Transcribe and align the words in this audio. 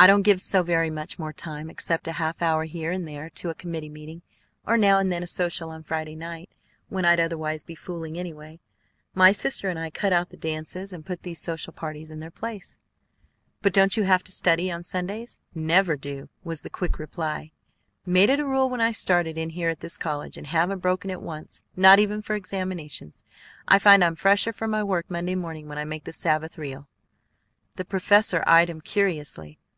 "I 0.00 0.06
don't 0.06 0.22
give 0.22 0.40
so 0.40 0.62
very 0.62 0.90
much 0.90 1.18
more 1.18 1.32
time, 1.32 1.68
except 1.68 2.06
a 2.06 2.12
half 2.12 2.40
hour 2.40 2.62
here 2.62 2.92
and 2.92 3.04
there 3.08 3.28
to 3.30 3.50
a 3.50 3.54
committee 3.56 3.88
meeting, 3.88 4.22
or 4.64 4.76
now 4.76 4.96
and 5.00 5.10
then 5.10 5.24
a 5.24 5.26
social 5.26 5.70
on 5.70 5.82
Friday 5.82 6.14
night, 6.14 6.48
when 6.88 7.04
I'd 7.04 7.18
otherwise 7.18 7.64
be 7.64 7.74
fooling, 7.74 8.16
anyway. 8.16 8.60
My 9.12 9.32
sister 9.32 9.68
and 9.68 9.76
I 9.76 9.90
cut 9.90 10.12
out 10.12 10.28
the 10.30 10.36
dances, 10.36 10.92
and 10.92 11.04
put 11.04 11.24
these 11.24 11.40
social 11.40 11.72
parties 11.72 12.12
in 12.12 12.20
their 12.20 12.30
place." 12.30 12.78
"But 13.60 13.72
don't 13.72 13.96
you 13.96 14.04
have 14.04 14.22
to 14.22 14.30
study 14.30 14.70
on 14.70 14.84
Sundays?" 14.84 15.40
"Never 15.52 15.96
do!" 15.96 16.28
was 16.44 16.62
the 16.62 16.70
quick 16.70 17.00
reply. 17.00 17.50
"Made 18.06 18.30
it 18.30 18.38
a 18.38 18.46
rule 18.46 18.70
when 18.70 18.80
I 18.80 18.92
started 18.92 19.36
in 19.36 19.50
here 19.50 19.68
at 19.68 19.80
this 19.80 19.96
college, 19.96 20.36
and 20.36 20.46
haven't 20.46 20.78
broken 20.78 21.10
it 21.10 21.20
once, 21.22 21.64
not 21.74 21.98
even 21.98 22.22
for 22.22 22.36
examinations. 22.36 23.24
I 23.66 23.80
find 23.80 24.04
I'm 24.04 24.14
fresher 24.14 24.52
for 24.52 24.68
my 24.68 24.84
work 24.84 25.06
Monday 25.10 25.34
morning 25.34 25.66
when 25.66 25.76
I 25.76 25.84
make 25.84 26.04
the 26.04 26.12
Sabbath 26.12 26.56
real." 26.56 26.86
The 27.74 27.84
professor 27.84 28.44
eyed 28.46 28.70
him 28.70 28.80
curiously. 28.80 29.58